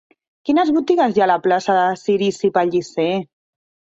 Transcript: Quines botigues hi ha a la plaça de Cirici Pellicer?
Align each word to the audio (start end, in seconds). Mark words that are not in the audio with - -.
Quines 0.49 0.71
botigues 0.77 1.13
hi 1.17 1.23
ha 1.23 1.25
a 1.27 1.31
la 1.31 1.35
plaça 1.43 1.75
de 1.79 1.83
Cirici 2.03 2.53
Pellicer? 2.57 3.09